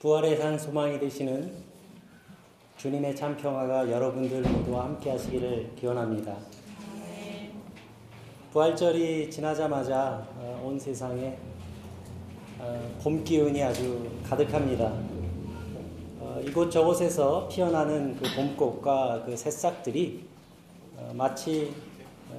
부활의 0.00 0.38
산 0.38 0.58
소망이 0.58 0.98
되시는 0.98 1.52
주님의 2.78 3.14
참 3.14 3.36
평화가 3.36 3.90
여러분들 3.90 4.40
모두와 4.40 4.84
함께 4.84 5.10
하시기를 5.10 5.72
기원합니다. 5.78 6.38
부활절이 8.50 9.30
지나자마자 9.30 10.26
어, 10.38 10.62
온 10.64 10.78
세상에 10.78 11.36
어, 12.58 12.98
봄 13.02 13.22
기운이 13.22 13.62
아주 13.62 14.10
가득합니다. 14.26 14.86
어, 16.18 16.40
이곳 16.46 16.70
저곳에서 16.70 17.46
피어나는 17.48 18.16
그 18.16 18.34
봄꽃과 18.34 19.24
그 19.26 19.36
새싹들이 19.36 20.24
마치 21.12 21.74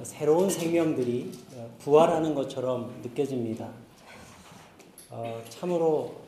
새로운 0.02 0.50
생명들이 0.50 1.30
부활하는 1.78 2.34
것처럼 2.34 2.92
느껴집니다. 3.04 3.68
참으로 5.48 6.21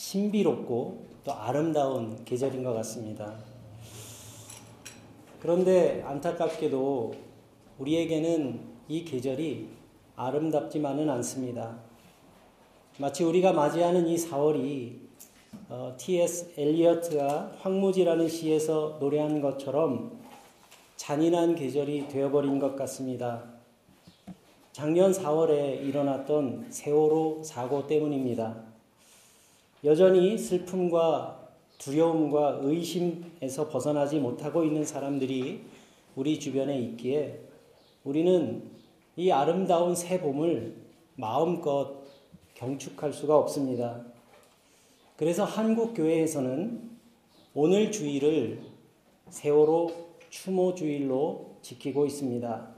신비롭고 0.00 1.06
또 1.24 1.32
아름다운 1.34 2.24
계절인 2.24 2.64
것 2.64 2.72
같습니다. 2.72 3.34
그런데 5.40 6.02
안타깝게도 6.06 7.12
우리에게는 7.78 8.60
이 8.88 9.04
계절이 9.04 9.68
아름답지만은 10.16 11.10
않습니다. 11.10 11.78
마치 12.98 13.24
우리가 13.24 13.52
맞이하는 13.52 14.06
이 14.06 14.16
4월이 14.16 14.96
어, 15.68 15.94
T.S. 15.98 16.54
엘리어트가 16.56 17.52
황무지라는 17.60 18.26
시에서 18.26 18.96
노래한 19.00 19.42
것처럼 19.42 20.18
잔인한 20.96 21.54
계절이 21.54 22.08
되어버린 22.08 22.58
것 22.58 22.74
같습니다. 22.74 23.44
작년 24.72 25.12
4월에 25.12 25.82
일어났던 25.82 26.68
세월호 26.70 27.42
사고 27.42 27.86
때문입니다. 27.86 28.69
여전히 29.84 30.36
슬픔과 30.36 31.48
두려움과 31.78 32.60
의심에서 32.62 33.68
벗어나지 33.68 34.18
못하고 34.18 34.64
있는 34.64 34.84
사람들이 34.84 35.64
우리 36.14 36.38
주변에 36.38 36.78
있기에 36.80 37.40
우리는 38.04 38.70
이 39.16 39.30
아름다운 39.30 39.94
새 39.94 40.20
봄을 40.20 40.76
마음껏 41.16 42.02
경축할 42.54 43.12
수가 43.12 43.38
없습니다. 43.38 44.04
그래서 45.16 45.44
한국 45.44 45.94
교회에서는 45.94 46.90
오늘 47.54 47.90
주일을 47.90 48.60
세월호 49.30 49.90
추모 50.28 50.74
주일로 50.74 51.56
지키고 51.62 52.04
있습니다. 52.04 52.68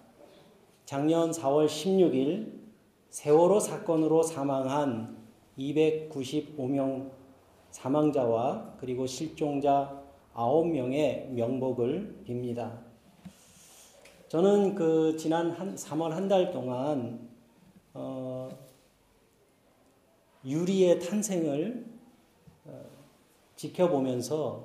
작년 0.84 1.30
4월 1.30 1.66
16일 1.66 2.52
세월호 3.10 3.60
사건으로 3.60 4.22
사망한 4.22 5.21
295명 5.70 7.10
사망자와 7.70 8.76
그리고 8.80 9.06
실종자 9.06 10.02
9명의 10.34 11.28
명복을 11.28 12.24
빕니다. 12.26 12.78
저는 14.28 14.74
그 14.74 15.16
지난 15.18 15.50
한 15.50 15.74
3월 15.74 16.10
한 16.10 16.28
달 16.28 16.50
동안 16.50 17.28
어, 17.94 18.48
유리의 20.44 21.00
탄생을 21.00 21.84
어, 22.64 22.84
지켜보면서 23.56 24.64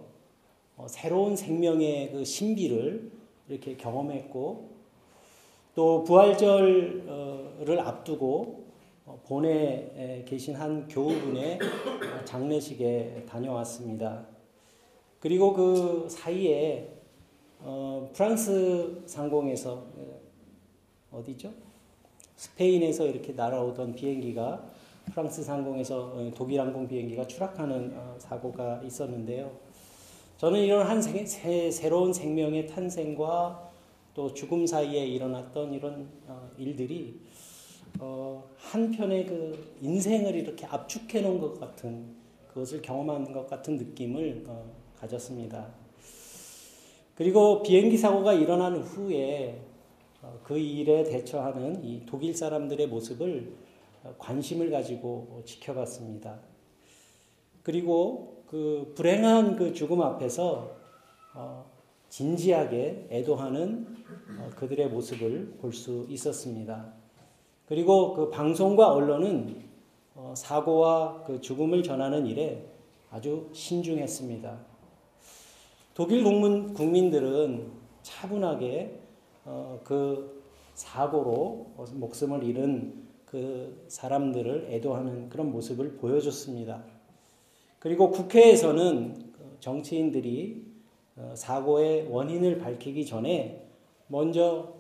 어, 0.78 0.88
새로운 0.88 1.36
생명의 1.36 2.12
그 2.12 2.24
신비를 2.24 3.12
이렇게 3.50 3.76
경험했고 3.76 4.70
또 5.76 6.04
부활절을 6.06 7.80
앞두고 7.80 8.64
어, 8.67 8.67
본에 9.26 10.24
계신 10.28 10.56
한 10.56 10.88
교우분의 10.88 11.60
장례식에 12.26 13.26
다녀왔습니다. 13.28 14.26
그리고 15.20 15.54
그 15.54 16.08
사이에 16.10 16.94
어, 17.60 18.10
프랑스 18.14 19.02
상공에서 19.06 19.74
어, 19.74 20.22
어디죠? 21.12 21.52
스페인에서 22.36 23.08
이렇게 23.08 23.34
날아오던 23.34 23.96
비행기가 23.96 24.64
프랑스 25.12 25.44
상공에서 25.44 26.12
어, 26.14 26.32
독일 26.36 26.62
항공 26.62 26.88
비행기가 26.88 27.26
추락하는 27.28 27.94
어, 27.96 28.16
사고가 28.20 28.82
있었는데요. 28.84 29.52
저는 30.38 30.60
이런 30.60 30.86
한 30.86 31.02
새, 31.02 31.26
새, 31.26 31.72
새로운 31.72 32.14
생명의 32.14 32.68
탄생과 32.68 33.72
또 34.14 34.34
죽음 34.34 34.68
사이에 34.68 35.06
일어났던 35.08 35.74
이런 35.74 36.10
어, 36.28 36.50
일들이 36.58 37.20
어, 38.00 38.50
한편의 38.58 39.26
그 39.26 39.76
인생을 39.82 40.36
이렇게 40.36 40.66
압축해 40.66 41.22
놓은 41.22 41.40
것 41.40 41.60
같은 41.60 42.16
그것을 42.48 42.82
경험하는 42.82 43.32
것 43.32 43.48
같은 43.48 43.78
느낌을 43.78 44.46
어, 44.48 44.72
가졌습니다. 45.00 45.74
그리고 47.16 47.64
비행기 47.64 47.98
사고가 47.98 48.34
일어난 48.34 48.78
후에 48.78 49.62
어, 50.22 50.40
그 50.44 50.58
일에 50.58 51.04
대처하는 51.04 51.84
이 51.84 52.04
독일 52.06 52.36
사람들의 52.36 52.88
모습을 52.88 53.54
어, 54.04 54.16
관심을 54.18 54.72
가지고 54.72 55.42
지켜봤습니다. 55.46 56.40
그리고 57.64 58.44
그 58.48 58.94
불행한 58.96 59.56
그 59.56 59.74
죽음 59.74 60.02
앞에서 60.02 60.78
어, 61.36 61.70
진지하게 62.10 63.08
애도하는 63.12 63.88
어, 64.40 64.50
그들의 64.56 64.90
모습을 64.90 65.58
볼 65.60 65.74
수 65.74 66.06
있었습니다. 66.10 66.94
그리고 67.68 68.14
그 68.14 68.30
방송과 68.30 68.94
언론은 68.94 69.68
어, 70.16 70.34
사고와 70.36 71.24
그 71.26 71.42
죽음을 71.42 71.84
전하는 71.84 72.26
일에 72.26 72.66
아주 73.12 73.50
신중했습니다. 73.54 74.58
독일 75.94 76.24
국민, 76.24 76.74
국민들은 76.74 77.72
차분하게 78.04 79.00
어, 79.46 79.80
그 79.84 80.44
사고로 80.76 81.68
목숨을 81.94 82.44
잃은 82.44 83.08
그 83.26 83.84
사람들을 83.90 84.68
애도하는 84.70 85.30
그런 85.30 85.52
모습을 85.52 85.98
보여줬습니다. 85.98 86.84
그리고 87.80 88.12
국회에서는 88.12 89.34
그 89.34 89.58
정치인들이 89.60 90.66
어, 91.18 91.34
사고의 91.36 92.08
원인을 92.10 92.60
밝히기 92.60 93.06
전에 93.06 93.68
먼저 94.08 94.74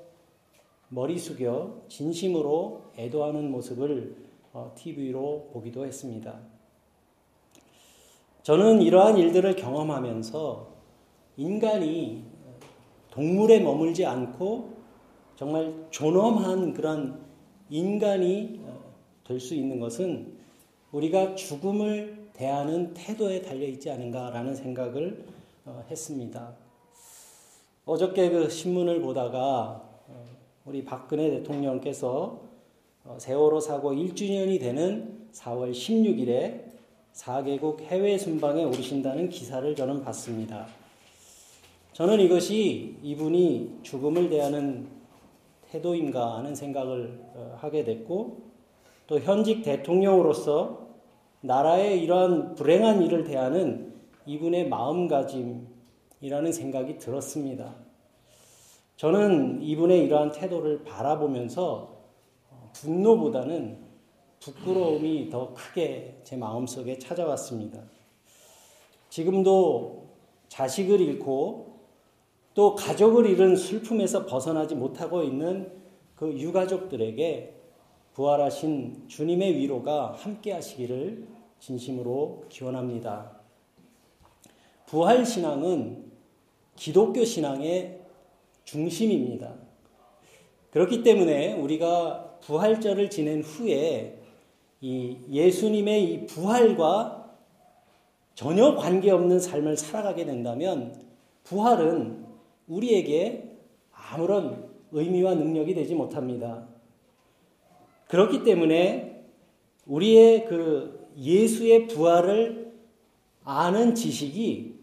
머리 0.89 1.17
숙여 1.19 1.81
진심으로 1.89 2.91
애도하는 2.97 3.51
모습을 3.51 4.15
TV로 4.75 5.21
어, 5.21 5.49
보기도 5.51 5.85
했습니다. 5.85 6.39
저는 8.43 8.81
이러한 8.81 9.17
일들을 9.17 9.55
경험하면서 9.57 10.75
인간이 11.35 12.23
동물에 13.11 13.59
머물지 13.59 14.05
않고 14.05 14.77
정말 15.35 15.87
존엄한 15.91 16.73
그런 16.73 17.21
인간이 17.69 18.61
어, 18.63 18.79
될수 19.25 19.53
있는 19.53 19.79
것은 19.79 20.37
우리가 20.91 21.35
죽음을 21.35 22.29
대하는 22.33 22.93
태도에 22.93 23.41
달려 23.41 23.67
있지 23.67 23.91
않은가라는 23.91 24.55
생각을 24.55 25.25
어, 25.65 25.83
했습니다. 25.89 26.55
어저께 27.85 28.29
그 28.29 28.49
신문을 28.49 29.01
보다가 29.01 29.86
우리 30.67 30.83
박근혜 30.83 31.29
대통령께서 31.29 32.41
어, 33.05 33.17
세월호 33.17 33.61
사고 33.61 33.93
1주년이 33.93 34.59
되는 34.59 35.29
4월 35.31 35.71
16일에 35.71 36.65
4개국 37.13 37.79
해외 37.83 38.17
순방에 38.17 38.65
오르신다는 38.65 39.29
기사를 39.29 39.73
저는 39.77 40.03
봤습니다. 40.03 40.67
저는 41.93 42.19
이것이 42.19 42.97
이분이 43.01 43.79
죽음을 43.81 44.29
대하는 44.29 44.87
태도인가 45.71 46.35
하는 46.35 46.53
생각을 46.53 47.17
어, 47.33 47.55
하게 47.59 47.85
됐고 47.85 48.41
또 49.07 49.21
현직 49.21 49.63
대통령으로서 49.63 50.85
나라의 51.39 52.03
이러한 52.03 52.55
불행한 52.55 53.03
일을 53.03 53.23
대하는 53.23 53.93
이분의 54.25 54.67
마음가짐이라는 54.67 56.51
생각이 56.51 56.97
들었습니다. 56.97 57.86
저는 58.97 59.61
이분의 59.61 60.05
이러한 60.05 60.31
태도를 60.31 60.83
바라보면서 60.83 61.97
어, 62.49 62.71
분노보다는 62.73 63.77
부끄러움이 64.39 65.29
더 65.29 65.53
크게 65.53 66.19
제 66.23 66.35
마음속에 66.35 66.97
찾아왔습니다. 66.97 67.83
지금도 69.09 70.07
자식을 70.47 70.99
잃고 70.99 71.77
또 72.55 72.73
가족을 72.73 73.27
잃은 73.27 73.55
슬픔에서 73.55 74.25
벗어나지 74.25 74.73
못하고 74.73 75.21
있는 75.21 75.71
그 76.15 76.33
유가족들에게 76.33 77.53
부활하신 78.13 79.07
주님의 79.07 79.57
위로가 79.57 80.13
함께 80.13 80.53
하시기를 80.53 81.27
진심으로 81.59 82.45
기원합니다. 82.49 83.41
부활 84.87 85.23
신앙은 85.23 86.11
기독교 86.75 87.23
신앙의 87.23 87.96
중심입니다. 88.67 89.55
그렇기 90.71 91.01
때문에 91.01 91.53
우리가 91.53 92.37
부활절을 92.41 93.09
지낸 93.09 93.41
후에 93.41 94.19
이 94.81 95.17
예수님의 95.29 96.03
이 96.03 96.25
부활과 96.25 97.33
전혀 98.35 98.75
관계없는 98.75 99.39
삶을 99.39 99.77
살아가게 99.77 100.25
된다면 100.25 101.01
부활은 101.43 102.25
우리에게 102.67 103.57
아무런 103.91 104.69
의미와 104.91 105.35
능력이 105.35 105.73
되지 105.73 105.95
못합니다. 105.95 106.67
그렇기 108.09 108.43
때문에 108.43 109.23
우리의 109.85 110.45
그 110.45 111.09
예수의 111.17 111.87
부활을 111.87 112.73
아는 113.45 113.95
지식이 113.95 114.75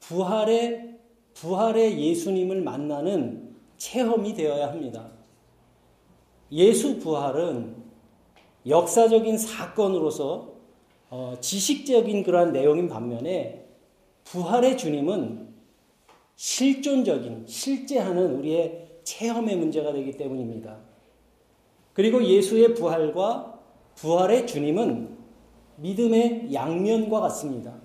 부활의 0.00 0.93
부활의 1.34 2.00
예수님을 2.00 2.62
만나는 2.62 3.54
체험이 3.76 4.34
되어야 4.34 4.68
합니다. 4.68 5.10
예수 6.52 6.98
부활은 6.98 7.76
역사적인 8.66 9.36
사건으로서 9.36 10.54
어, 11.10 11.36
지식적인 11.40 12.22
그러한 12.22 12.52
내용인 12.52 12.88
반면에 12.88 13.66
부활의 14.24 14.78
주님은 14.78 15.48
실존적인 16.36 17.44
실제하는 17.46 18.36
우리의 18.36 19.00
체험의 19.04 19.56
문제가 19.56 19.92
되기 19.92 20.12
때문입니다. 20.12 20.78
그리고 21.92 22.24
예수의 22.24 22.74
부활과 22.74 23.60
부활의 23.96 24.46
주님은 24.46 25.16
믿음의 25.76 26.52
양면과 26.52 27.20
같습니다. 27.20 27.83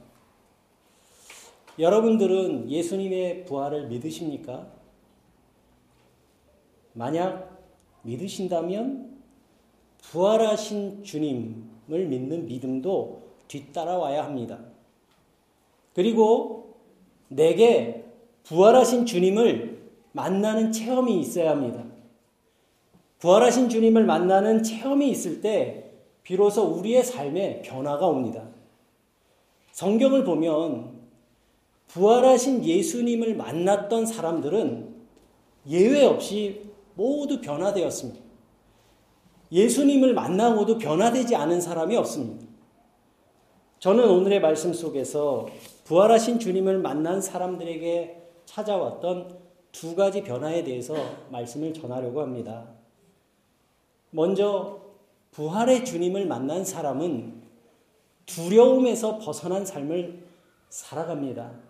여러분들은 1.79 2.69
예수님의 2.69 3.45
부활을 3.45 3.87
믿으십니까? 3.87 4.67
만약 6.93 7.57
믿으신다면 8.01 9.17
부활하신 10.01 11.03
주님을 11.03 12.07
믿는 12.07 12.45
믿음도 12.45 13.21
뒤따라와야 13.47 14.25
합니다. 14.25 14.59
그리고 15.93 16.75
내게 17.29 18.05
부활하신 18.43 19.05
주님을 19.05 19.79
만나는 20.11 20.71
체험이 20.71 21.19
있어야 21.19 21.51
합니다. 21.51 21.85
부활하신 23.19 23.69
주님을 23.69 24.05
만나는 24.05 24.63
체험이 24.63 25.09
있을 25.11 25.41
때 25.41 25.91
비로소 26.23 26.63
우리의 26.63 27.03
삶에 27.03 27.61
변화가 27.61 28.05
옵니다. 28.07 28.47
성경을 29.71 30.23
보면 30.23 30.98
부활하신 31.89 32.65
예수님을 32.65 33.35
만났던 33.35 34.05
사람들은 34.05 34.95
예외 35.67 36.05
없이 36.05 36.71
모두 36.95 37.41
변화되었습니다. 37.41 38.19
예수님을 39.51 40.13
만나고도 40.13 40.77
변화되지 40.77 41.35
않은 41.35 41.59
사람이 41.59 41.95
없습니다. 41.97 42.47
저는 43.79 44.07
오늘의 44.07 44.39
말씀 44.41 44.73
속에서 44.73 45.47
부활하신 45.85 46.39
주님을 46.39 46.77
만난 46.79 47.21
사람들에게 47.21 48.21
찾아왔던 48.45 49.39
두 49.71 49.95
가지 49.95 50.23
변화에 50.23 50.63
대해서 50.63 50.95
말씀을 51.31 51.73
전하려고 51.73 52.21
합니다. 52.21 52.67
먼저 54.11 54.81
부활의 55.31 55.85
주님을 55.85 56.27
만난 56.27 56.65
사람은 56.65 57.41
두려움에서 58.25 59.17
벗어난 59.17 59.65
삶을 59.65 60.23
살아갑니다. 60.69 61.68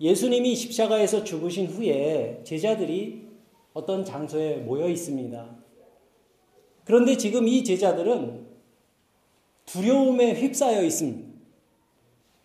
예수님이 0.00 0.54
십자가에서 0.54 1.24
죽으신 1.24 1.66
후에 1.66 2.40
제자들이 2.44 3.28
어떤 3.72 4.04
장소에 4.04 4.56
모여 4.56 4.88
있습니다. 4.88 5.56
그런데 6.84 7.16
지금 7.16 7.48
이 7.48 7.64
제자들은 7.64 8.46
두려움에 9.66 10.34
휩싸여 10.34 10.82
있습니다. 10.82 11.34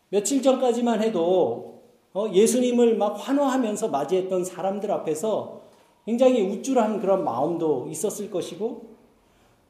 며칠 0.09 0.41
전까지만 0.41 1.01
해도 1.03 1.81
어, 2.13 2.27
예수님을 2.33 2.97
막 2.97 3.13
환호하면서 3.13 3.89
맞이했던 3.89 4.43
사람들 4.43 4.91
앞에서 4.91 5.61
굉장히 6.05 6.41
우쭐한 6.41 6.99
그런 6.99 7.23
마음도 7.23 7.87
있었을 7.89 8.31
것이고 8.31 8.95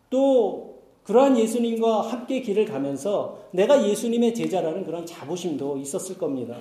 또 0.09 0.79
그러한 1.03 1.37
예수님과 1.37 2.01
함께 2.01 2.41
길을 2.41 2.65
가면서 2.65 3.39
내가 3.51 3.85
예수님의 3.85 4.33
제자라는 4.35 4.85
그런 4.85 5.05
자부심도 5.05 5.77
있었을 5.77 6.17
겁니다. 6.17 6.55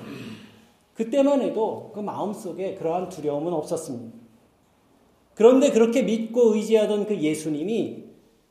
그때만 0.99 1.43
해도 1.43 1.93
그 1.95 2.01
마음 2.01 2.33
속에 2.33 2.75
그러한 2.75 3.09
두려움은 3.09 3.53
없었습니다. 3.53 4.19
그런데 5.35 5.71
그렇게 5.71 6.03
믿고 6.03 6.57
의지하던 6.57 7.07
그 7.07 7.21
예수님이 7.21 8.07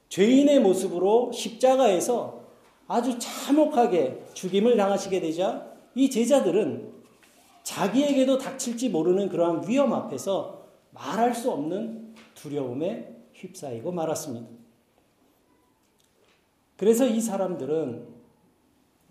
죄인의 0.07 0.61
모습으로 0.61 1.33
십자가에서 1.33 2.45
아주 2.87 3.19
참혹하게 3.19 4.27
죽임을 4.33 4.77
당하시게 4.77 5.19
되자 5.19 5.73
이 5.93 6.09
제자들은 6.09 6.93
자기에게도 7.63 8.37
닥칠지 8.37 8.87
모르는 8.87 9.27
그러한 9.27 9.67
위험 9.67 9.91
앞에서 9.91 10.67
말할 10.91 11.35
수 11.35 11.51
없는 11.51 12.15
두려움에 12.33 13.13
휩싸이고 13.33 13.91
말았습니다. 13.91 14.47
그래서 16.77 17.05
이 17.05 17.19
사람들은 17.19 18.07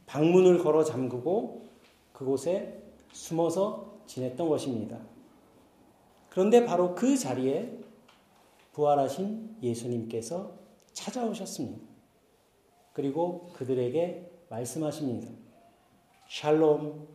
방문을 0.06 0.56
걸어 0.60 0.82
잠그고 0.82 1.68
그곳에 2.14 2.85
숨어서 3.16 3.98
지냈던 4.06 4.48
것입니다. 4.48 5.00
그런데 6.28 6.66
바로 6.66 6.94
그 6.94 7.16
자리에 7.16 7.80
부활하신 8.72 9.56
예수님께서 9.62 10.52
찾아오셨습니다. 10.92 11.80
그리고 12.92 13.48
그들에게 13.54 14.30
말씀하십니다. 14.50 15.32
샬롬, 16.28 17.08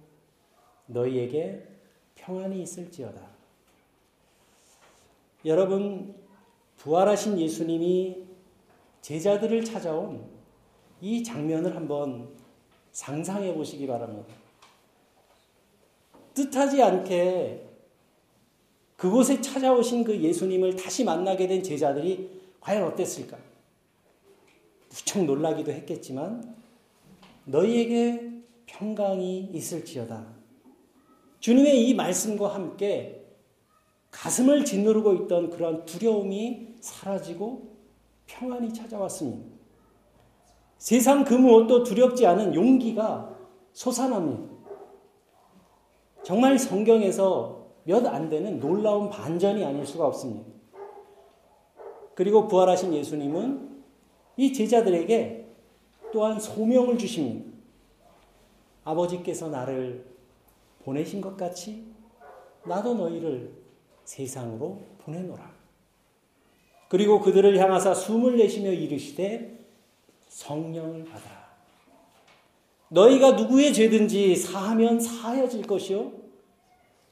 너희에게 0.87 1.67
평안이 2.15 2.61
있을지어다. 2.63 3.21
여러분, 5.45 6.15
부활하신 6.77 7.39
예수님이 7.39 8.25
제자들을 9.01 9.63
찾아온 9.63 10.27
이 10.99 11.23
장면을 11.23 11.75
한번 11.75 12.33
상상해 12.91 13.53
보시기 13.53 13.85
바랍니다. 13.85 14.40
뜻하지 16.49 16.81
않게 16.81 17.67
그곳에 18.95 19.41
찾아오신 19.41 20.03
그 20.03 20.19
예수님을 20.19 20.75
다시 20.75 21.03
만나게 21.03 21.47
된 21.47 21.63
제자들이 21.63 22.29
과연 22.59 22.83
어땠을까? 22.83 23.37
무척 24.89 25.23
놀라기도 25.23 25.71
했겠지만 25.71 26.55
너희에게 27.45 28.31
평강이 28.67 29.49
있을지어다. 29.53 30.25
주님의 31.39 31.87
이 31.87 31.95
말씀과 31.95 32.53
함께 32.53 33.25
가슴을 34.11 34.65
짓누르고 34.65 35.13
있던 35.15 35.49
그런 35.49 35.85
두려움이 35.85 36.75
사라지고 36.81 37.75
평안이 38.27 38.73
찾아왔습니다. 38.73 39.49
세상 40.77 41.23
그 41.23 41.33
무엇도 41.33 41.83
두렵지 41.83 42.25
않은 42.25 42.53
용기가 42.53 43.35
솟아납니다. 43.73 44.50
정말 46.23 46.57
성경에서 46.57 47.61
몇 47.83 48.05
안 48.05 48.29
되는 48.29 48.59
놀라운 48.59 49.09
반전이 49.09 49.65
아닐 49.65 49.85
수가 49.85 50.05
없습니다. 50.07 50.49
그리고 52.13 52.47
부활하신 52.47 52.93
예수님은 52.93 53.83
이 54.37 54.53
제자들에게 54.53 55.47
또한 56.13 56.39
소명을 56.39 56.97
주십니다. 56.97 57.49
아버지께서 58.83 59.49
나를 59.49 60.05
보내신 60.83 61.21
것 61.21 61.37
같이 61.37 61.85
나도 62.65 62.95
너희를 62.95 63.53
세상으로 64.03 64.79
보내노라. 64.99 65.51
그리고 66.89 67.21
그들을 67.21 67.57
향하사 67.57 67.93
숨을 67.93 68.37
내쉬며 68.37 68.71
이르시되 68.71 69.57
성령을 70.27 71.05
받아라. 71.05 71.40
너희가 72.91 73.31
누구의 73.31 73.73
죄든지 73.73 74.35
사하면 74.35 74.99
사하여질 74.99 75.65
것이요 75.65 76.11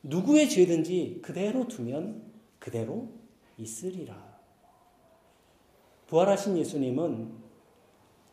누구의 0.04 0.50
죄든지 0.50 1.20
그대로 1.22 1.68
두면 1.68 2.22
그대로 2.60 3.08
있으리라. 3.58 4.16
부활하신 6.08 6.58
예수님은 6.58 7.32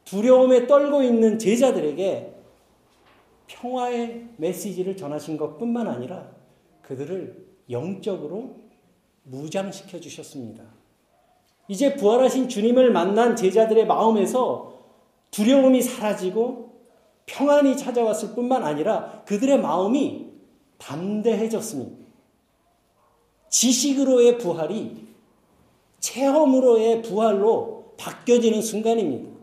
두려움에 0.05 0.67
떨고 0.67 1.03
있는 1.03 1.39
제자들에게 1.39 2.35
평화의 3.47 4.29
메시지를 4.39 4.97
전하신 4.97 5.37
것 5.37 5.57
뿐만 5.59 5.87
아니라 5.87 6.31
그들을 6.83 7.47
영적으로 7.71 8.57
무장시켜 9.23 10.01
주셨습니다. 10.01 10.65
이제 11.69 11.95
부활하신 11.95 12.49
주님을 12.49 12.93
만난 12.93 13.37
제자들의 13.37 13.87
마음에서 13.87 14.85
두려움이 15.31 15.83
사라지고 15.83 16.66
평안이 17.27 17.77
찾아왔을 17.77 18.35
뿐만 18.35 18.65
아니라 18.65 19.23
그들의 19.27 19.61
마음이 19.61 20.27
담대해졌습니다. 20.79 22.07
지식으로의 23.49 24.39
부활이 24.39 25.07
체험으로의 25.99 27.03
부활로 27.03 27.95
바뀌어지는 27.99 28.63
순간입니다. 28.63 29.37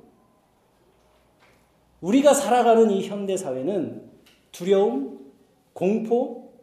우리가 2.02 2.34
살아가는 2.34 2.90
이 2.92 3.08
현대 3.08 3.38
사회는 3.38 4.10
두려움, 4.52 5.32
공포, 5.74 6.54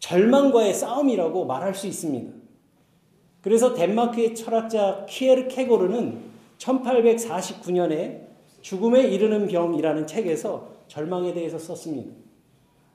절망과의 0.00 0.74
싸움이라고 0.74 1.46
말할 1.46 1.74
수 1.74 1.86
있습니다. 1.86 2.32
그래서 3.40 3.74
덴마크의 3.74 4.34
철학자 4.34 5.06
키에르 5.08 5.48
케고르는 5.48 6.20
1849년에 6.58 8.31
죽음에 8.62 9.02
이르는 9.02 9.46
병이라는 9.48 10.06
책에서 10.06 10.68
절망에 10.88 11.34
대해서 11.34 11.58
썼습니다. 11.58 12.12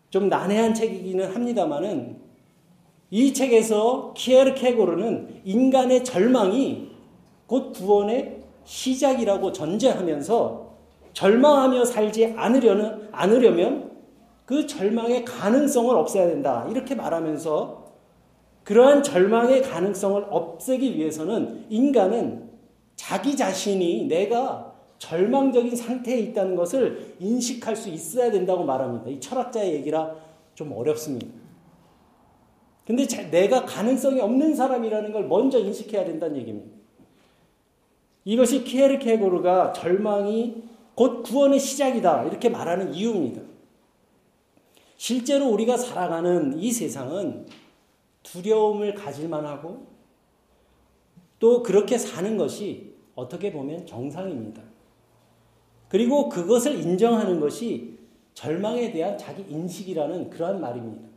좀 0.09 0.29
난해한 0.29 0.74
책이기는 0.74 1.33
합니다만은 1.33 2.17
이 3.09 3.33
책에서 3.33 4.13
키에르 4.15 4.55
케고르는 4.55 5.41
인간의 5.45 6.03
절망이 6.03 6.89
곧 7.45 7.71
구원의 7.74 8.43
시작이라고 8.63 9.53
전제하면서 9.53 10.67
절망하며 11.13 11.86
살지 11.86 12.33
않으려는, 12.36 13.09
않으려면 13.12 13.91
그 14.45 14.67
절망의 14.67 15.25
가능성을 15.25 15.95
없애야 15.95 16.27
된다. 16.27 16.67
이렇게 16.69 16.95
말하면서 16.95 17.88
그러한 18.63 19.03
절망의 19.03 19.63
가능성을 19.63 20.27
없애기 20.29 20.97
위해서는 20.97 21.65
인간은 21.69 22.50
자기 22.95 23.36
자신이 23.38 24.07
내가 24.07 24.76
절망적인 25.00 25.75
상태에 25.75 26.20
있다는 26.20 26.56
것을 26.56 27.16
인식할 27.20 27.75
수 27.75 27.89
있어야 27.89 28.32
된다고 28.32 28.63
말합니다. 28.63 29.10
이 29.10 29.20
철학자의 29.20 29.74
얘기라 29.75 30.16
좀 30.56 30.72
어렵습니다. 30.72 31.27
근데 32.86 33.06
내가 33.30 33.66
가능성이 33.66 34.22
없는 34.22 34.56
사람이라는 34.56 35.12
걸 35.12 35.27
먼저 35.27 35.60
인식해야 35.60 36.06
된다는 36.06 36.38
얘기입니다. 36.38 36.75
이것이 38.24 38.63
키에르케고르가 38.63 39.74
절망이 39.74 40.63
곧 40.96 41.22
구원의 41.24 41.60
시작이다 41.60 42.24
이렇게 42.25 42.50
말하는 42.50 42.94
이유입니다. 42.94 43.42
실제로 44.96 45.48
우리가 45.50 45.77
살아가는 45.77 46.58
이 46.58 46.72
세상은 46.72 47.46
두려움을 48.24 48.96
가질만 48.96 49.46
하고 49.46 49.86
또 51.39 51.62
그렇게 51.62 51.98
사는 51.98 52.36
것이 52.38 52.96
어떻게 53.16 53.51
보면 53.51 53.86
정상입니다. 53.86 54.63
그리고 55.89 56.29
그것을 56.29 56.75
인정하는 56.75 57.39
것이 57.39 57.98
절망에 58.34 58.91
대한 58.91 59.17
자기 59.17 59.44
인식이라는 59.50 60.29
그러한 60.29 60.62
말입니다. 60.62 61.08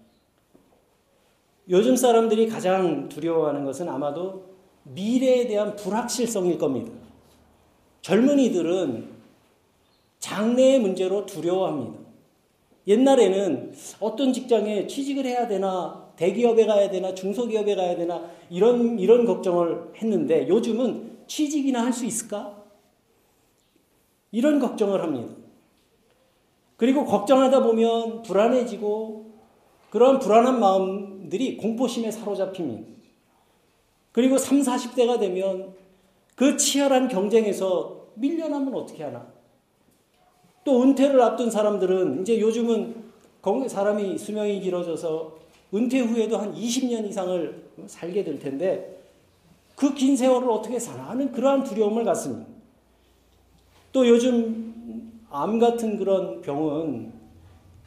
요즘 1.69 1.95
사람들이 1.97 2.49
가장 2.49 3.09
두려워하는 3.09 3.65
것은 3.65 3.89
아마도 3.89 4.51
미래에 4.85 5.47
대한 5.47 5.77
불확실성일 5.77 6.59
겁니다. 6.59 6.91
젊은이들은 8.03 9.09
장래의 10.19 10.81
문제로 10.81 11.27
두려워합니다. 11.27 11.99
옛날에는 12.87 13.73
어떤 14.01 14.33
직장에 14.33 14.87
취직을 14.87 15.25
해야 15.27 15.47
되나, 15.47 16.11
대기업에 16.17 16.67
가야 16.67 16.91
되나, 16.91 17.15
중소기업에 17.15 17.75
가야 17.75 17.97
되나, 17.97 18.31
이런, 18.49 18.99
이런 18.99 19.25
걱정을 19.27 19.93
했는데 19.97 20.49
요즘은 20.49 21.19
취직이나 21.27 21.85
할 21.85 21.93
수 21.93 22.05
있을까? 22.05 22.60
이런 24.33 24.59
걱정을 24.59 25.03
합니다. 25.03 25.35
그리고 26.77 27.05
걱정하다 27.05 27.63
보면 27.63 28.23
불안해지고 28.23 29.31
그런 29.91 30.19
불안한 30.19 30.61
마음들이 30.61 31.57
공포심에 31.57 32.11
사로잡힙니다. 32.11 32.89
그리고 34.13 34.39
3, 34.39 34.61
40대가 34.61 35.19
되면 35.19 35.75
그 36.37 36.57
치열한 36.57 37.09
경쟁에서 37.09 38.07
밀려나면 38.15 38.75
어떻게 38.75 39.05
하나? 39.05 39.27
또 40.65 40.83
은퇴를 40.83 41.21
앞둔 41.21 41.51
사람들은 41.51 42.23
이제 42.23 42.41
요즘은 42.41 43.11
사람이 43.69 44.19
수명이 44.19 44.61
길어져서 44.61 45.39
은퇴 45.75 46.01
후에도 46.01 46.39
한 46.39 46.55
20년 46.55 47.09
이상을 47.09 47.71
살게 47.87 48.25
될 48.25 48.39
텐데 48.39 49.01
그 49.77 49.95
긴 49.95 50.15
세월을 50.17 50.51
어떻게 50.51 50.79
사나 50.79 51.11
하는 51.11 51.33
그러한 51.33 51.65
두려움을 51.65 52.05
갖습니다. 52.05 52.60
또 53.93 54.09
요즘 54.09 55.21
암 55.31 55.59
같은 55.59 55.99
그런 55.99 56.41
병은 56.41 57.13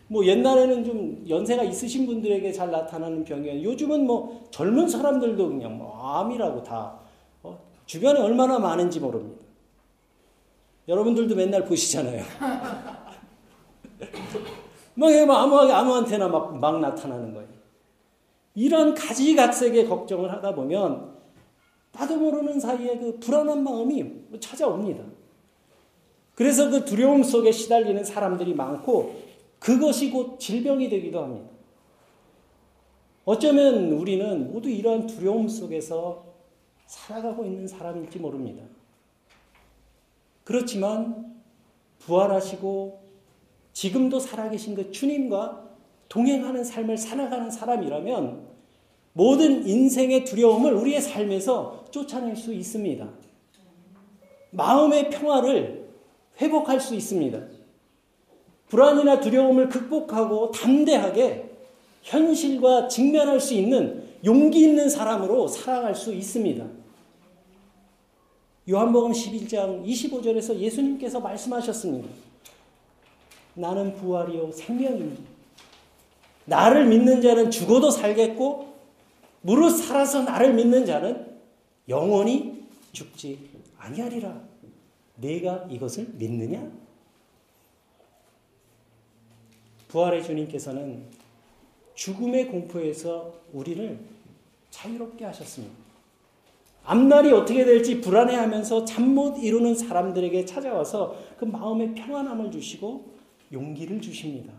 뭐 0.07 0.25
옛날에는 0.25 0.83
좀 0.83 1.25
연세가 1.27 1.63
있으신 1.63 2.05
분들에게 2.05 2.51
잘 2.51 2.69
나타나는 2.71 3.23
병이에요. 3.23 3.63
요즘은 3.63 4.05
뭐 4.05 4.47
젊은 4.51 4.87
사람들도 4.87 5.49
그냥 5.49 5.77
뭐 5.77 5.99
암이라고 6.19 6.63
다 6.63 6.99
어? 7.41 7.57
주변에 7.85 8.19
얼마나 8.19 8.59
많은지 8.59 8.99
모릅니다. 8.99 9.43
여러분들도 10.87 11.35
맨날 11.35 11.65
보시잖아요. 11.65 12.23
막 14.95 15.41
아무, 15.41 15.59
아무한테나 15.59 16.27
막, 16.27 16.57
막 16.57 16.79
나타나는 16.79 17.33
거예요. 17.33 17.47
이런 18.55 18.93
가지각색의 18.93 19.87
걱정을 19.87 20.31
하다 20.31 20.53
보면 20.53 21.13
나도 21.91 22.17
모르는 22.17 22.59
사이에 22.59 22.97
그 22.97 23.17
불안한 23.19 23.63
마음이 23.63 24.11
찾아옵니다. 24.39 25.03
그래서 26.35 26.69
그 26.69 26.85
두려움 26.85 27.23
속에 27.23 27.51
시달리는 27.51 28.03
사람들이 28.03 28.53
많고 28.53 29.21
그것이 29.59 30.09
곧 30.09 30.39
질병이 30.39 30.89
되기도 30.89 31.23
합니다. 31.23 31.49
어쩌면 33.25 33.91
우리는 33.91 34.51
모두 34.51 34.69
이러한 34.69 35.07
두려움 35.07 35.47
속에서 35.47 36.25
살아가고 36.87 37.45
있는 37.45 37.67
사람일지 37.67 38.19
모릅니다. 38.19 38.63
그렇지만 40.43 41.41
부활하시고 41.99 43.01
지금도 43.71 44.19
살아계신 44.19 44.75
그 44.75 44.91
주님과 44.91 45.63
동행하는 46.09 46.63
삶을 46.63 46.97
살아가는 46.97 47.49
사람이라면 47.49 48.53
모든 49.13 49.65
인생의 49.65 50.25
두려움을 50.25 50.73
우리의 50.73 51.01
삶에서 51.01 51.85
쫓아낼 51.91 52.35
수 52.35 52.53
있습니다. 52.53 53.07
마음의 54.51 55.09
평화를 55.09 55.82
회복할 56.41 56.79
수 56.79 56.95
있습니다. 56.95 57.39
불안이나 58.67 59.19
두려움을 59.19 59.69
극복하고 59.69 60.51
담대하게 60.51 61.51
현실과 62.01 62.87
직면할 62.87 63.39
수 63.39 63.53
있는 63.53 64.03
용기 64.25 64.61
있는 64.61 64.89
사람으로 64.89 65.47
살아갈 65.47 65.93
수 65.95 66.13
있습니다. 66.13 66.65
요한복음 68.69 69.11
11장 69.11 69.85
25절에서 69.85 70.55
예수님께서 70.57 71.19
말씀하셨습니다. 71.19 72.07
나는 73.55 73.93
부활이요 73.95 74.51
생명입니다. 74.51 75.21
나를 76.45 76.85
믿는 76.87 77.21
자는 77.21 77.51
죽어도 77.51 77.91
살겠고 77.91 78.73
무릇 79.41 79.71
살아서 79.71 80.23
나를 80.23 80.53
믿는 80.53 80.85
자는 80.85 81.27
영원히 81.89 82.63
죽지 82.93 83.37
아니하리라. 83.77 84.52
내가 85.15 85.65
이것을 85.69 86.09
믿느냐? 86.13 86.71
부활의 89.87 90.23
주님께서는 90.23 91.03
죽음의 91.93 92.47
공포에서 92.47 93.33
우리를 93.53 93.99
자유롭게 94.71 95.25
하셨습니다. 95.25 95.75
앞날이 96.83 97.31
어떻게 97.31 97.63
될지 97.63 98.01
불안해하면서 98.01 98.85
잠 98.85 99.13
못 99.13 99.37
이루는 99.37 99.75
사람들에게 99.75 100.43
찾아와서 100.45 101.15
그 101.37 101.45
마음의 101.45 101.93
평안함을 101.93 102.51
주시고 102.51 103.05
용기를 103.51 104.01
주십니다. 104.01 104.51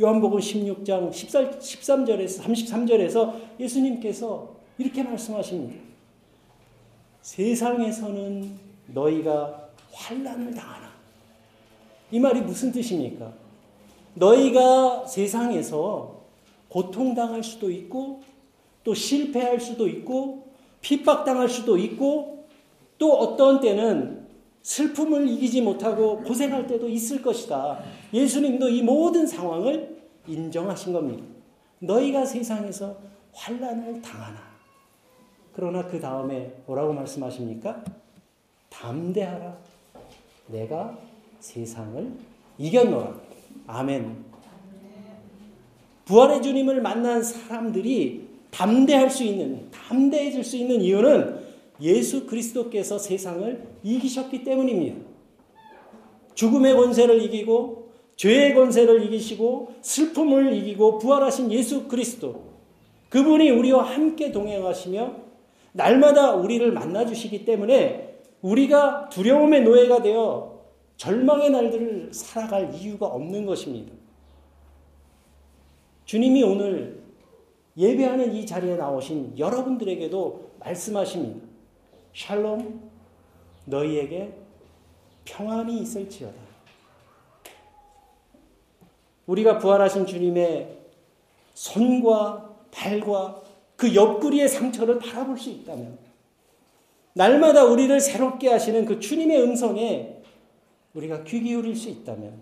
요한복음 0.00 0.40
16장 0.40 1.10
13절에서 1.10 2.42
33절에서 2.42 3.60
예수님께서 3.60 4.56
이렇게 4.76 5.02
말씀하십니다. 5.04 5.80
세상에서는 7.22 8.67
너희가 8.88 9.68
환란을 9.92 10.54
당하나. 10.54 10.88
이 12.10 12.18
말이 12.18 12.40
무슨 12.40 12.72
뜻입니까? 12.72 13.32
너희가 14.14 15.06
세상에서 15.06 16.22
고통당할 16.68 17.42
수도 17.42 17.70
있고 17.70 18.22
또 18.84 18.94
실패할 18.94 19.60
수도 19.60 19.86
있고 19.88 20.48
핍박당할 20.80 21.48
수도 21.48 21.76
있고 21.76 22.46
또 22.98 23.12
어떤 23.12 23.60
때는 23.60 24.26
슬픔을 24.62 25.28
이기지 25.28 25.62
못하고 25.62 26.20
고생할 26.22 26.66
때도 26.66 26.88
있을 26.88 27.22
것이다. 27.22 27.82
예수님도 28.12 28.68
이 28.68 28.82
모든 28.82 29.26
상황을 29.26 29.98
인정하신 30.26 30.92
겁니다. 30.92 31.24
너희가 31.80 32.24
세상에서 32.24 32.96
환란을 33.32 34.02
당하나. 34.02 34.48
그러나 35.54 35.86
그 35.86 36.00
다음에 36.00 36.52
뭐라고 36.66 36.92
말씀하십니까? 36.92 37.82
담대하라. 38.70 39.56
내가 40.48 40.98
세상을 41.40 42.12
이겼노라. 42.58 43.14
아멘. 43.66 44.24
부활의 46.04 46.42
주님을 46.42 46.80
만난 46.80 47.22
사람들이 47.22 48.28
담대할 48.50 49.10
수 49.10 49.24
있는, 49.24 49.70
담대해질 49.70 50.42
수 50.42 50.56
있는 50.56 50.80
이유는 50.80 51.38
예수 51.80 52.26
그리스도께서 52.26 52.98
세상을 52.98 53.68
이기셨기 53.82 54.42
때문입니다. 54.42 54.96
죽음의 56.34 56.74
권세를 56.74 57.22
이기고 57.24 57.88
죄의 58.16 58.54
권세를 58.54 59.04
이기시고 59.04 59.74
슬픔을 59.80 60.52
이기고 60.54 60.98
부활하신 60.98 61.52
예수 61.52 61.86
그리스도 61.88 62.48
그분이 63.10 63.50
우리와 63.50 63.82
함께 63.84 64.32
동행하시며 64.32 65.12
날마다 65.72 66.34
우리를 66.34 66.72
만나 66.72 67.06
주시기 67.06 67.44
때문에 67.44 68.07
우리가 68.42 69.08
두려움의 69.08 69.62
노예가 69.62 70.02
되어 70.02 70.60
절망의 70.96 71.50
날들을 71.50 72.12
살아갈 72.12 72.74
이유가 72.74 73.06
없는 73.06 73.46
것입니다. 73.46 73.92
주님이 76.04 76.42
오늘 76.42 77.02
예배하는 77.76 78.34
이 78.34 78.44
자리에 78.46 78.76
나오신 78.76 79.38
여러분들에게도 79.38 80.52
말씀하십니다. 80.58 81.46
샬롬, 82.14 82.90
너희에게 83.66 84.34
평안이 85.24 85.80
있을지어다. 85.82 86.48
우리가 89.26 89.58
부활하신 89.58 90.06
주님의 90.06 90.78
손과 91.54 92.56
발과 92.70 93.42
그 93.76 93.94
옆구리의 93.94 94.48
상처를 94.48 94.98
바라볼 94.98 95.38
수 95.38 95.50
있다면, 95.50 95.98
날마다 97.18 97.64
우리를 97.64 97.98
새롭게 97.98 98.48
하시는 98.48 98.84
그 98.84 99.00
주님의 99.00 99.42
음성에 99.42 100.22
우리가 100.94 101.24
귀 101.24 101.40
기울일 101.40 101.74
수 101.74 101.88
있다면, 101.88 102.40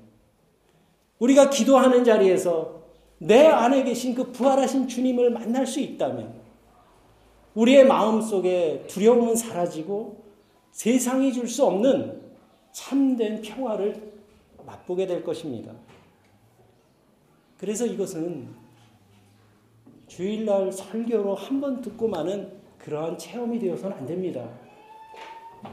우리가 1.18 1.48
기도하는 1.48 2.04
자리에서 2.04 2.82
내 3.16 3.46
안에 3.46 3.84
계신 3.84 4.14
그 4.14 4.32
부활하신 4.32 4.86
주님을 4.86 5.30
만날 5.30 5.66
수 5.66 5.80
있다면, 5.80 6.34
우리의 7.54 7.86
마음 7.86 8.20
속에 8.20 8.84
두려움은 8.86 9.34
사라지고 9.34 10.22
세상이 10.72 11.32
줄 11.32 11.48
수 11.48 11.64
없는 11.64 12.20
참된 12.72 13.40
평화를 13.40 14.12
맛보게 14.66 15.06
될 15.06 15.24
것입니다. 15.24 15.72
그래서 17.56 17.86
이것은 17.86 18.48
주일날 20.06 20.70
설교로 20.70 21.34
한 21.34 21.62
번 21.62 21.80
듣고 21.80 22.08
마는 22.08 22.52
그러한 22.76 23.16
체험이 23.16 23.58
되어서는 23.58 23.96
안 23.96 24.04
됩니다. 24.04 24.65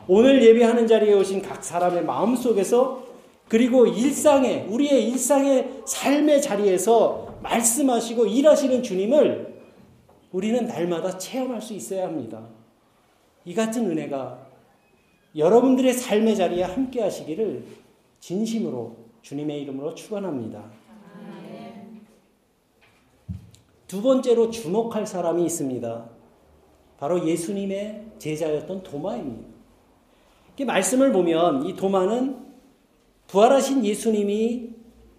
오늘 0.08 0.44
예배하는 0.44 0.88
자리에 0.88 1.14
오신 1.14 1.42
각 1.42 1.64
사람의 1.64 2.04
마음 2.04 2.36
속에서 2.36 3.04
그리고 3.48 3.86
일상의, 3.86 4.66
우리의 4.68 5.10
일상의 5.10 5.84
삶의 5.86 6.42
자리에서 6.42 7.38
말씀하시고 7.44 8.26
일하시는 8.26 8.82
주님을 8.82 9.62
우리는 10.32 10.66
날마다 10.66 11.18
체험할 11.18 11.62
수 11.62 11.74
있어야 11.74 12.08
합니다. 12.08 12.44
이 13.46 13.54
같은 13.54 13.90
은혜가 13.90 14.48
여러분들의 15.36 15.94
삶의 15.94 16.36
자리에 16.36 16.64
함께 16.64 17.02
하시기를 17.02 17.66
진심으로 18.20 18.96
주님의 19.22 19.62
이름으로 19.62 19.94
축원합니다. 19.94 20.64
두 23.88 24.02
번째로 24.02 24.50
주목할 24.50 25.06
사람이 25.06 25.46
있습니다. 25.46 26.10
바로 26.98 27.28
예수님의 27.28 28.06
제자였던 28.18 28.82
도마입니다. 28.82 29.53
말씀을 30.60 31.12
보면 31.12 31.66
이 31.66 31.76
도마는 31.76 32.38
부활하신 33.28 33.84
예수님이 33.84 34.70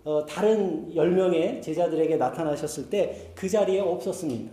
어, 0.05 0.25
다른 0.27 0.93
10명의 0.95 1.63
제자들에게 1.63 2.17
나타나셨을 2.17 2.91
때 2.91 3.33
그 3.35 3.49
자리에 3.49 3.81
없었습니다. 3.81 4.51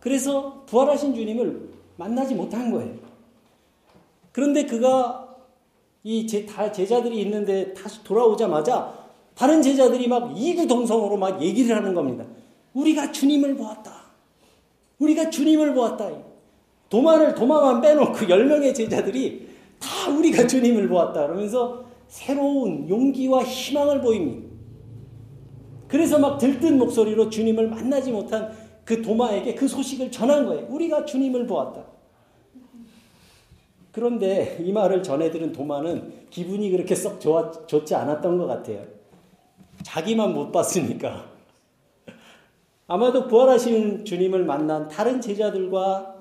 그래서 0.00 0.64
부활하신 0.66 1.14
주님을 1.14 1.68
만나지 1.96 2.34
못한 2.34 2.70
거예요. 2.70 2.94
그런데 4.32 4.64
그가 4.66 5.36
이 6.04 6.26
제, 6.26 6.46
다 6.46 6.70
제자들이 6.70 7.20
있는데 7.22 7.74
다시 7.74 8.02
돌아오자마자 8.04 8.94
다른 9.34 9.60
제자들이 9.60 10.08
막 10.08 10.38
이구동성으로 10.38 11.16
막 11.16 11.42
얘기를 11.42 11.74
하는 11.74 11.94
겁니다. 11.94 12.24
우리가 12.74 13.12
주님을 13.12 13.56
보았다. 13.56 13.92
우리가 14.98 15.30
주님을 15.30 15.74
보았다. 15.74 16.10
도마를 16.88 17.34
도마만 17.34 17.80
빼놓고 17.80 18.28
열 18.28 18.46
명의 18.46 18.72
제자들이 18.72 19.45
다 19.78 20.10
우리가 20.10 20.46
주님을 20.46 20.88
보았다. 20.88 21.26
그러면서 21.26 21.84
새로운 22.08 22.88
용기와 22.88 23.42
희망을 23.42 24.00
보입니다. 24.00 24.46
그래서 25.88 26.18
막 26.18 26.38
들뜬 26.38 26.78
목소리로 26.78 27.30
주님을 27.30 27.68
만나지 27.68 28.10
못한 28.10 28.52
그 28.84 29.02
도마에게 29.02 29.54
그 29.54 29.66
소식을 29.66 30.10
전한 30.10 30.46
거예요. 30.46 30.66
우리가 30.68 31.04
주님을 31.04 31.46
보았다. 31.46 31.84
그런데 33.92 34.58
이 34.60 34.72
말을 34.72 35.02
전해 35.02 35.30
들은 35.30 35.52
도마는 35.52 36.26
기분이 36.30 36.70
그렇게 36.70 36.94
썩 36.94 37.20
좋아, 37.20 37.50
좋지 37.50 37.94
않았던 37.94 38.36
것 38.36 38.46
같아요. 38.46 38.84
자기만 39.82 40.34
못 40.34 40.52
봤으니까. 40.52 41.24
아마도 42.88 43.26
부활하신 43.26 44.04
주님을 44.04 44.44
만난 44.44 44.88
다른 44.88 45.20
제자들과 45.20 46.15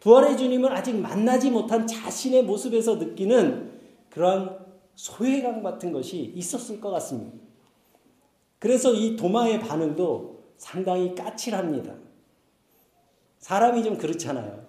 부활의 0.00 0.36
주님을 0.36 0.72
아직 0.72 0.96
만나지 0.96 1.50
못한 1.50 1.86
자신의 1.86 2.44
모습에서 2.44 2.96
느끼는 2.96 3.72
그러한 4.10 4.58
소외감 4.94 5.62
같은 5.62 5.92
것이 5.92 6.32
있었을 6.34 6.80
것 6.80 6.90
같습니다. 6.90 7.36
그래서 8.58 8.92
이 8.92 9.16
도마의 9.16 9.60
반응도 9.60 10.38
상당히 10.56 11.14
까칠합니다. 11.14 11.94
사람이 13.38 13.82
좀 13.84 13.96
그렇잖아요. 13.96 14.66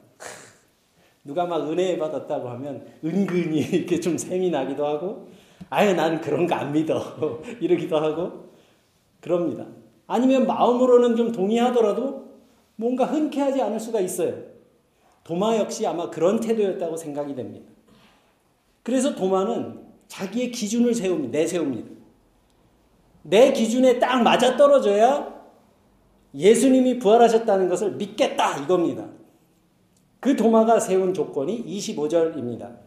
누가 1.24 1.46
막 1.46 1.70
은혜 1.70 1.98
받았다고 1.98 2.50
하면 2.50 2.86
은근히 3.04 3.60
이렇게 3.74 4.00
좀 4.00 4.18
샘이 4.18 4.50
나기도 4.52 4.86
하고, 4.86 5.28
아유, 5.70 5.94
난 5.94 6.22
그런 6.22 6.48
거 6.48 6.56
안 6.56 6.72
믿어. 6.72 7.42
이러기도 7.60 7.98
하고, 7.98 8.54
그럽니다. 9.20 9.66
아니면 10.08 10.48
마음으로는 10.48 11.16
좀 11.16 11.32
동의하더라도 11.32 12.30
뭔가 12.76 13.06
흔쾌하지 13.06 13.62
않을 13.62 13.80
수가 13.80 14.00
있어요. 14.00 14.34
도마 15.30 15.58
역시 15.58 15.86
아마 15.86 16.10
그런 16.10 16.40
태도였다고 16.40 16.98
생각이 16.98 17.36
됩니다. 17.36 17.70
그래서 18.82 19.14
도마는 19.14 19.80
자기의 20.08 20.50
기준을 20.50 20.96
세웁니다. 20.96 21.38
내세웁니다. 21.38 21.88
내 23.22 23.54
기준에 23.54 24.00
딱 24.00 24.24
맞아 24.24 24.58
떨어져야 24.58 25.40
예수님이 26.34 26.98
부활하셨다는 26.98 27.70
것을 27.70 27.92
믿겠다 27.92 28.58
이겁니다. 28.58 29.06
그 30.20 30.36
도마가 30.36 30.80
세운 30.80 31.14
조건이 31.14 31.64
25절입니다. 31.64 32.78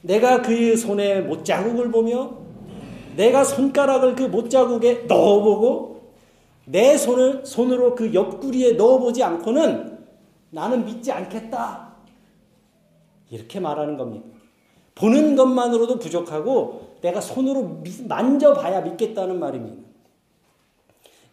내가 0.00 0.40
그의 0.40 0.78
손에 0.78 1.20
못자국을 1.20 1.90
보며 1.90 2.38
내가 3.16 3.44
손가락을 3.44 4.14
그 4.14 4.22
못자국에 4.22 5.04
넣어보고 5.08 6.14
내 6.64 6.96
손을 6.96 7.44
손으로 7.44 7.94
그 7.94 8.14
옆구리에 8.14 8.72
넣어보지 8.72 9.22
않고는 9.22 9.95
나는 10.56 10.86
믿지 10.86 11.12
않겠다. 11.12 11.94
이렇게 13.28 13.60
말하는 13.60 13.98
겁니다. 13.98 14.26
보는 14.94 15.36
것만으로도 15.36 15.98
부족하고 15.98 16.96
내가 17.02 17.20
손으로 17.20 17.82
만져봐야 18.08 18.80
믿겠다는 18.80 19.38
말입니다. 19.38 19.86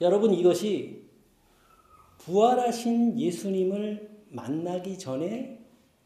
여러분 0.01 0.33
이것이 0.33 1.03
부활하신 2.17 3.17
예수님을 3.17 4.09
만나기 4.27 4.99
전에 4.99 5.57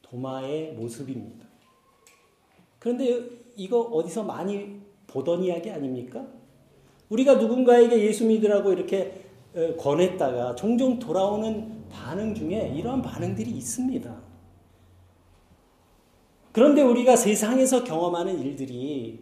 도마의 0.03 0.73
모습입니다. 0.73 1.47
그런데 2.77 3.27
이거 3.55 3.79
어디서 3.79 4.25
많이 4.25 4.79
보던 5.07 5.41
이야기 5.43 5.71
아닙니까? 5.71 6.23
우리가 7.09 7.35
누군가에게 7.35 7.99
예수 7.99 8.25
믿으라고 8.27 8.73
이렇게 8.73 9.23
어, 9.55 9.75
권했다가 9.75 10.53
종종 10.53 10.99
돌아오는 10.99 11.76
반응 11.89 12.33
중에 12.33 12.73
이러한 12.75 13.01
반응들이 13.01 13.49
있습니다. 13.51 14.21
그런데 16.51 16.81
우리가 16.81 17.15
세상에서 17.15 17.83
경험하는 17.83 18.39
일들이 18.39 19.19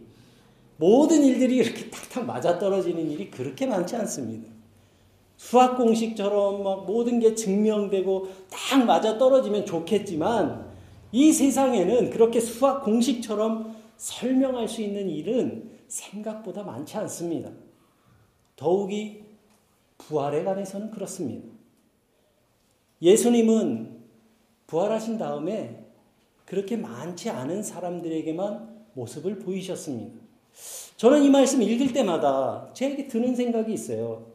모든 0.78 1.22
일들이 1.22 1.56
이렇게 1.56 1.90
탁탁 1.90 2.26
맞아떨어지는 2.26 3.10
일이 3.10 3.30
그렇게 3.30 3.66
많지 3.66 3.96
않습니다. 3.96 4.50
수학 5.36 5.76
공식처럼 5.76 6.62
막 6.62 6.86
모든 6.86 7.20
게 7.20 7.34
증명되고 7.34 8.28
딱 8.50 8.84
맞아떨어지면 8.84 9.66
좋겠지만 9.66 10.66
이 11.12 11.32
세상에는 11.32 12.10
그렇게 12.10 12.40
수학 12.40 12.82
공식처럼 12.84 13.76
설명할 13.96 14.68
수 14.68 14.82
있는 14.82 15.08
일은 15.08 15.70
생각보다 15.88 16.62
많지 16.62 16.96
않습니다. 16.98 17.50
더욱이 18.56 19.24
부활에 19.98 20.44
관해서는 20.44 20.90
그렇습니다. 20.90 21.55
예수님은 23.02 23.96
부활하신 24.66 25.18
다음에 25.18 25.84
그렇게 26.44 26.76
많지 26.76 27.30
않은 27.30 27.62
사람들에게만 27.62 28.86
모습을 28.94 29.38
보이셨습니다. 29.40 30.18
저는 30.96 31.22
이 31.22 31.30
말씀 31.30 31.60
읽을 31.62 31.92
때마다 31.92 32.70
제게 32.72 33.06
드는 33.06 33.34
생각이 33.36 33.72
있어요. 33.72 34.26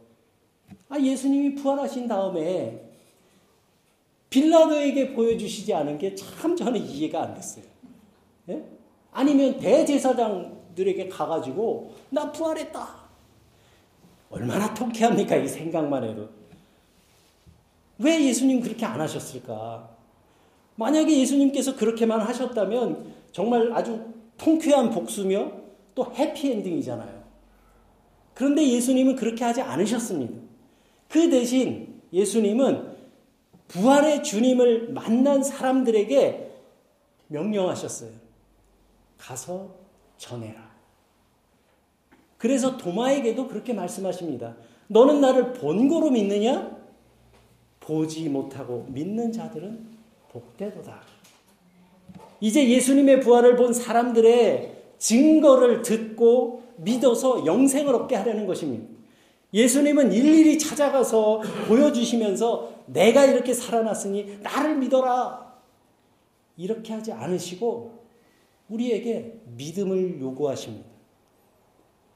아, 0.89 0.99
예수님이 0.99 1.55
부활하신 1.55 2.07
다음에 2.07 2.87
빌라도에게 4.29 5.13
보여주시지 5.13 5.73
않은 5.73 5.97
게 5.97 6.15
참 6.15 6.55
저는 6.55 6.79
이해가 6.79 7.23
안 7.23 7.33
됐어요. 7.33 7.65
예? 8.49 8.63
아니면 9.11 9.59
대제사장 9.59 10.59
들에게 10.75 11.07
가가지고 11.09 11.93
나 12.09 12.31
부활했다. 12.31 13.01
얼마나 14.29 14.73
통쾌합니까? 14.73 15.35
이 15.35 15.47
생각만 15.47 16.03
해도. 16.03 16.29
왜 18.01 18.25
예수님 18.25 18.61
그렇게 18.61 18.85
안 18.85 18.99
하셨을까? 18.99 19.89
만약에 20.75 21.19
예수님께서 21.19 21.75
그렇게만 21.75 22.21
하셨다면 22.21 23.13
정말 23.31 23.71
아주 23.73 24.03
통쾌한 24.37 24.89
복수며 24.89 25.51
또 25.93 26.11
해피엔딩이잖아요. 26.15 27.21
그런데 28.33 28.67
예수님은 28.67 29.15
그렇게 29.15 29.43
하지 29.43 29.61
않으셨습니다. 29.61 30.33
그 31.09 31.29
대신 31.29 32.01
예수님은 32.11 32.91
부활의 33.67 34.23
주님을 34.23 34.93
만난 34.93 35.43
사람들에게 35.43 36.51
명령하셨어요. 37.27 38.11
가서 39.17 39.75
전해라. 40.17 40.71
그래서 42.37 42.77
도마에게도 42.77 43.47
그렇게 43.47 43.73
말씀하십니다. 43.73 44.55
너는 44.87 45.21
나를 45.21 45.53
본고로 45.53 46.09
믿느냐? 46.09 46.80
보지 47.81 48.29
못하고 48.29 48.85
믿는 48.89 49.31
자들은 49.31 49.85
복되도다. 50.29 51.01
이제 52.39 52.67
예수님의 52.69 53.19
부활을 53.19 53.55
본 53.55 53.73
사람들의 53.73 54.77
증거를 54.97 55.81
듣고 55.81 56.63
믿어서 56.77 57.45
영생을 57.45 57.93
얻게 57.93 58.15
하려는 58.15 58.47
것입니다. 58.47 58.87
예수님은 59.53 60.13
일일이 60.13 60.57
찾아가서 60.57 61.41
보여주시면서 61.67 62.71
내가 62.85 63.25
이렇게 63.25 63.53
살아났으니 63.53 64.39
나를 64.41 64.77
믿어라. 64.77 65.51
이렇게 66.57 66.93
하지 66.93 67.11
않으시고 67.11 67.99
우리에게 68.69 69.41
믿음을 69.57 70.21
요구하십니다. 70.21 70.89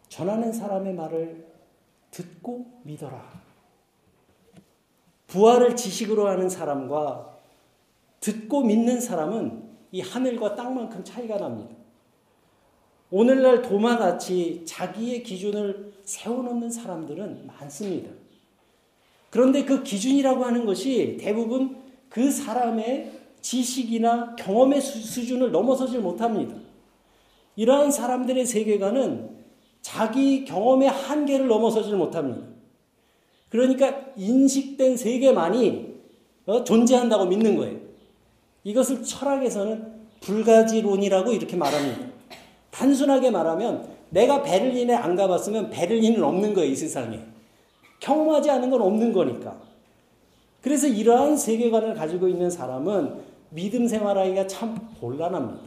전하는 0.07 0.53
사람의 0.53 0.93
말을 0.93 1.45
듣고 2.11 2.65
믿어라. 2.83 3.44
부활을 5.35 5.75
지식으로 5.75 6.27
하는 6.29 6.47
사람과 6.47 7.35
듣고 8.21 8.61
믿는 8.61 9.01
사람은 9.01 9.63
이 9.91 9.99
하늘과 9.99 10.55
땅만큼 10.55 11.03
차이가 11.03 11.37
납니다. 11.37 11.75
오늘날 13.11 13.61
도마같이 13.61 14.63
자기의 14.65 15.23
기준을 15.23 15.93
세워놓는 16.05 16.69
사람들은 16.71 17.47
많습니다. 17.47 18.11
그런데 19.29 19.65
그 19.65 19.83
기준이라고 19.83 20.45
하는 20.45 20.65
것이 20.65 21.17
대부분 21.19 21.83
그 22.07 22.31
사람의 22.31 23.11
지식이나 23.41 24.35
경험의 24.37 24.79
수준을 24.79 25.51
넘어서질 25.51 25.99
못합니다. 25.99 26.55
이러한 27.57 27.91
사람들의 27.91 28.45
세계관은 28.45 29.35
자기 29.81 30.45
경험의 30.45 30.89
한계를 30.89 31.47
넘어서질 31.47 31.95
못합니다. 31.95 32.54
그러니까 33.55 33.95
인식된 34.17 34.97
세계만이 34.97 35.95
어, 36.45 36.63
존재한다고 36.63 37.25
믿는 37.25 37.55
거예요. 37.55 37.79
이것을 38.65 39.03
철학에서는 39.03 39.95
불가지론이라고 40.19 41.31
이렇게 41.31 41.55
말합니다. 41.55 42.07
단순하게 42.71 43.31
말하면 43.31 43.87
내가 44.09 44.43
베를린에 44.43 44.93
안 44.93 45.15
가봤으면 45.15 45.69
베를린은 45.69 46.21
없는 46.21 46.53
거예요, 46.53 46.69
이 46.69 46.75
세상에. 46.75 47.19
경험하지 48.01 48.49
않은 48.51 48.69
건 48.69 48.81
없는 48.81 49.13
거니까. 49.13 49.57
그래서 50.61 50.87
이러한 50.87 51.37
세계관을 51.37 51.93
가지고 51.93 52.27
있는 52.27 52.49
사람은 52.49 53.21
믿음 53.51 53.87
생활하기가 53.87 54.47
참 54.47 54.77
곤란합니다. 54.99 55.61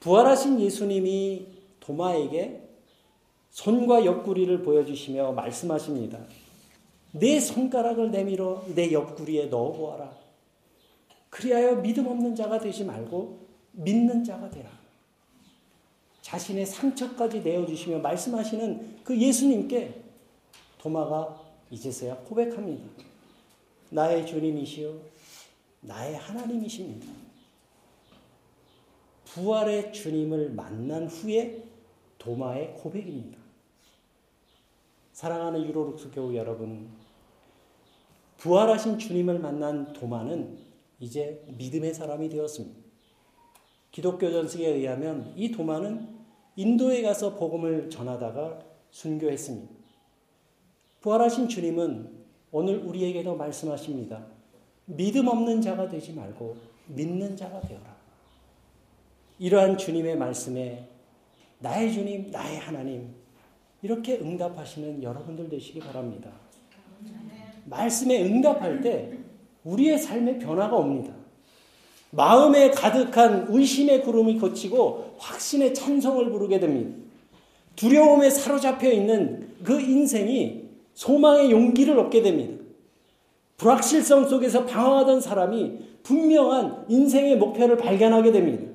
부활하신 0.00 0.60
예수님이 0.60 1.46
도마에게 1.80 2.65
손과 3.56 4.04
옆구리를 4.04 4.62
보여주시며 4.62 5.32
말씀하십니다. 5.32 6.18
내 7.12 7.40
손가락을 7.40 8.10
내밀어 8.10 8.62
내 8.74 8.92
옆구리에 8.92 9.46
넣어보아라. 9.46 10.14
그리하여 11.30 11.76
믿음 11.76 12.06
없는 12.06 12.34
자가 12.34 12.58
되지 12.58 12.84
말고 12.84 13.38
믿는 13.72 14.24
자가 14.24 14.50
되라. 14.50 14.70
자신의 16.20 16.66
상처까지 16.66 17.40
내어주시며 17.40 18.00
말씀하시는 18.00 18.98
그 19.02 19.18
예수님께 19.18 20.02
도마가 20.76 21.40
이제서야 21.70 22.16
고백합니다. 22.16 22.84
나의 23.88 24.26
주님이시여, 24.26 24.92
나의 25.80 26.14
하나님이십니다. 26.16 27.06
부활의 29.24 29.94
주님을 29.94 30.50
만난 30.50 31.06
후에 31.06 31.64
도마의 32.18 32.74
고백입니다. 32.74 33.45
사랑하는 35.16 35.64
유로룩스 35.64 36.10
교우 36.10 36.34
여러분, 36.34 36.90
부활하신 38.36 38.98
주님을 38.98 39.38
만난 39.38 39.94
도마는 39.94 40.58
이제 41.00 41.42
믿음의 41.56 41.94
사람이 41.94 42.28
되었습니다. 42.28 42.78
기독교 43.90 44.30
전승에 44.30 44.66
의하면 44.66 45.32
이 45.34 45.50
도마는 45.50 46.06
인도에 46.56 47.00
가서 47.00 47.34
복음을 47.36 47.88
전하다가 47.88 48.58
순교했습니다. 48.90 49.72
부활하신 51.00 51.48
주님은 51.48 52.12
오늘 52.52 52.76
우리에게도 52.80 53.36
말씀하십니다. 53.36 54.26
믿음 54.84 55.28
없는 55.28 55.62
자가 55.62 55.88
되지 55.88 56.12
말고 56.12 56.58
믿는 56.88 57.34
자가 57.38 57.62
되어라. 57.62 57.96
이러한 59.38 59.78
주님의 59.78 60.18
말씀에 60.18 60.90
나의 61.60 61.90
주님, 61.90 62.30
나의 62.30 62.58
하나님, 62.58 63.25
이렇게 63.82 64.18
응답하시는 64.18 65.02
여러분들 65.02 65.48
되시기 65.48 65.80
바랍니다. 65.80 66.30
말씀에 67.66 68.24
응답할 68.24 68.80
때 68.80 69.12
우리의 69.64 69.98
삶에 69.98 70.38
변화가 70.38 70.76
옵니다. 70.76 71.12
마음에 72.10 72.70
가득한 72.70 73.46
의심의 73.50 74.02
구름이 74.02 74.38
거치고 74.38 75.16
확신의 75.18 75.74
찬성을 75.74 76.30
부르게 76.30 76.60
됩니다. 76.60 76.96
두려움에 77.74 78.30
사로잡혀 78.30 78.90
있는 78.90 79.50
그 79.62 79.80
인생이 79.80 80.64
소망의 80.94 81.50
용기를 81.50 81.98
얻게 81.98 82.22
됩니다. 82.22 82.64
불확실성 83.58 84.28
속에서 84.28 84.64
방황하던 84.64 85.20
사람이 85.20 85.78
분명한 86.02 86.86
인생의 86.88 87.36
목표를 87.36 87.76
발견하게 87.76 88.32
됩니다. 88.32 88.72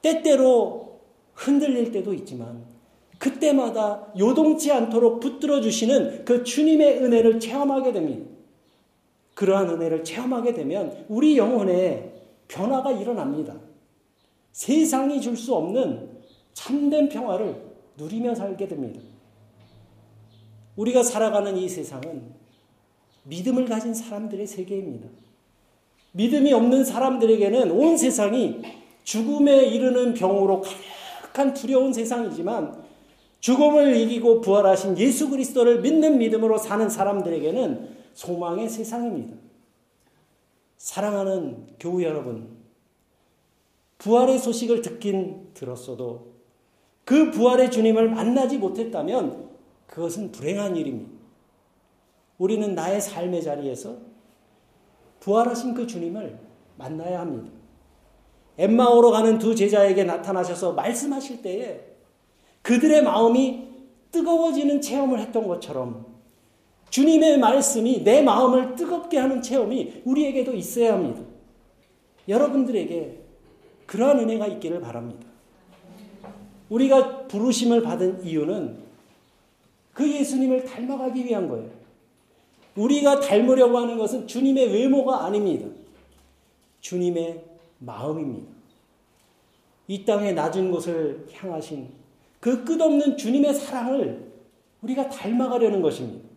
때때로 0.00 1.00
흔들릴 1.34 1.92
때도 1.92 2.14
있지만 2.14 2.64
그때마다 3.18 4.12
요동치 4.18 4.70
않도록 4.72 5.20
붙들어 5.20 5.60
주시는 5.60 6.24
그 6.24 6.44
주님의 6.44 7.02
은혜를 7.02 7.40
체험하게 7.40 7.92
됩니다. 7.92 8.30
그러한 9.34 9.68
은혜를 9.70 10.04
체험하게 10.04 10.54
되면 10.54 11.04
우리 11.08 11.36
영혼에 11.36 12.12
변화가 12.48 12.92
일어납니다. 12.92 13.54
세상이 14.52 15.20
줄 15.20 15.36
수 15.36 15.54
없는 15.54 16.18
참된 16.52 17.08
평화를 17.08 17.62
누리며 17.96 18.34
살게 18.34 18.66
됩니다. 18.66 19.00
우리가 20.76 21.02
살아가는 21.02 21.56
이 21.56 21.68
세상은 21.68 22.22
믿음을 23.24 23.66
가진 23.66 23.94
사람들의 23.94 24.46
세계입니다. 24.46 25.08
믿음이 26.12 26.52
없는 26.52 26.84
사람들에게는 26.84 27.70
온 27.70 27.96
세상이 27.96 28.62
죽음에 29.04 29.66
이르는 29.66 30.14
병으로 30.14 30.62
가득한 30.62 31.54
두려운 31.54 31.92
세상이지만 31.92 32.87
죽음을 33.40 33.94
이기고 33.96 34.40
부활하신 34.40 34.98
예수 34.98 35.30
그리스도를 35.30 35.80
믿는 35.80 36.18
믿음으로 36.18 36.58
사는 36.58 36.88
사람들에게는 36.88 37.96
소망의 38.14 38.68
세상입니다. 38.68 39.36
사랑하는 40.76 41.66
교우 41.78 42.02
여러분, 42.02 42.56
부활의 43.98 44.38
소식을 44.38 44.82
듣긴 44.82 45.50
들었어도 45.54 46.32
그 47.04 47.30
부활의 47.30 47.70
주님을 47.70 48.10
만나지 48.10 48.58
못했다면 48.58 49.48
그것은 49.86 50.30
불행한 50.32 50.76
일입니다. 50.76 51.10
우리는 52.38 52.74
나의 52.74 53.00
삶의 53.00 53.42
자리에서 53.42 53.96
부활하신 55.20 55.74
그 55.74 55.86
주님을 55.86 56.38
만나야 56.76 57.20
합니다. 57.20 57.50
엠마오로 58.58 59.10
가는 59.10 59.38
두 59.38 59.54
제자에게 59.54 60.04
나타나셔서 60.04 60.72
말씀하실 60.72 61.42
때에 61.42 61.87
그들의 62.68 63.02
마음이 63.02 63.66
뜨거워지는 64.12 64.82
체험을 64.82 65.20
했던 65.20 65.48
것처럼 65.48 66.04
주님의 66.90 67.38
말씀이 67.38 68.04
내 68.04 68.20
마음을 68.20 68.74
뜨겁게 68.74 69.16
하는 69.16 69.40
체험이 69.40 70.02
우리에게도 70.04 70.52
있어야 70.52 70.92
합니다. 70.92 71.22
여러분들에게 72.28 73.20
그러한 73.86 74.18
은혜가 74.18 74.48
있기를 74.48 74.82
바랍니다. 74.82 75.26
우리가 76.68 77.26
부르심을 77.28 77.80
받은 77.80 78.26
이유는 78.26 78.80
그 79.94 80.06
예수님을 80.06 80.66
닮아가기 80.66 81.24
위한 81.24 81.48
거예요. 81.48 81.70
우리가 82.76 83.20
닮으려고 83.20 83.78
하는 83.78 83.96
것은 83.96 84.26
주님의 84.26 84.74
외모가 84.74 85.24
아닙니다. 85.24 85.66
주님의 86.82 87.42
마음입니다. 87.78 88.52
이 89.86 90.04
땅의 90.04 90.34
낮은 90.34 90.70
곳을 90.70 91.26
향하신 91.32 91.97
그 92.40 92.64
끝없는 92.64 93.16
주님의 93.16 93.54
사랑을 93.54 94.32
우리가 94.82 95.08
닮아가려는 95.08 95.82
것입니다. 95.82 96.28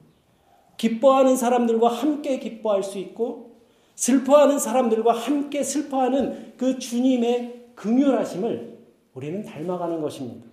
기뻐하는 0.77 1.35
사람들과 1.35 1.87
함께 1.89 2.39
기뻐할 2.39 2.81
수 2.81 2.97
있고 2.97 3.51
슬퍼하는 3.95 4.57
사람들과 4.57 5.13
함께 5.13 5.61
슬퍼하는 5.61 6.53
그 6.57 6.79
주님의 6.79 7.73
긍휼하심을 7.75 8.79
우리는 9.13 9.43
닮아가는 9.43 10.01
것입니다. 10.01 10.47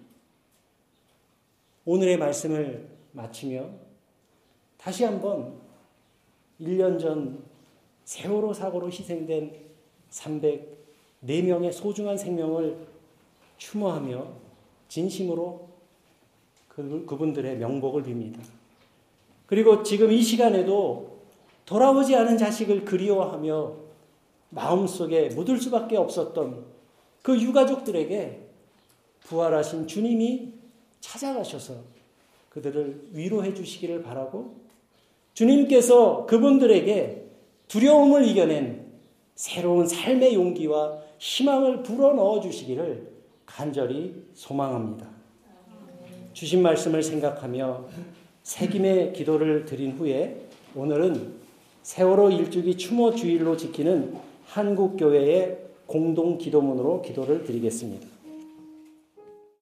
오늘의 1.86 2.18
말씀을 2.18 2.88
마치며 3.12 3.70
다시 4.76 5.04
한번 5.04 5.54
1년 6.60 7.00
전 7.00 7.42
세월호 8.04 8.52
사고로 8.52 8.88
희생된 8.88 9.52
304명의 10.10 11.72
소중한 11.72 12.18
생명을 12.18 12.86
추모하며 13.56 14.47
진심으로 14.88 15.68
그, 16.68 17.04
그분들의 17.06 17.58
명복을 17.58 18.02
빕니다. 18.02 18.38
그리고 19.46 19.82
지금 19.82 20.12
이 20.12 20.22
시간에도 20.22 21.18
돌아오지 21.64 22.14
않은 22.16 22.38
자식을 22.38 22.84
그리워하며 22.84 23.76
마음속에 24.50 25.28
묻을 25.28 25.58
수밖에 25.58 25.96
없었던 25.96 26.64
그 27.22 27.40
유가족들에게 27.40 28.48
부활하신 29.20 29.86
주님이 29.86 30.54
찾아가셔서 31.00 31.74
그들을 32.50 33.08
위로해 33.12 33.52
주시기를 33.54 34.02
바라고 34.02 34.56
주님께서 35.34 36.26
그분들에게 36.26 37.26
두려움을 37.68 38.26
이겨낸 38.26 38.88
새로운 39.34 39.86
삶의 39.86 40.34
용기와 40.34 40.98
희망을 41.18 41.82
불어넣어 41.82 42.40
주시기를 42.40 43.17
간절히 43.58 44.14
소망합니다. 44.34 45.08
주신 46.32 46.62
말씀을 46.62 47.02
생각하며 47.02 47.88
새김의 48.44 49.12
기도를 49.14 49.64
드린 49.64 49.98
후에 49.98 50.46
오늘은 50.76 51.32
세월호 51.82 52.30
일주기 52.30 52.76
추모 52.76 53.16
주일로 53.16 53.56
지키는 53.56 54.14
한국교회의 54.46 55.58
공동 55.86 56.38
기도문으로 56.38 57.02
기도를 57.02 57.42
드리겠습니다. 57.42 58.06